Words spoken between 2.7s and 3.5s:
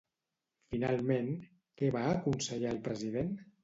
el president?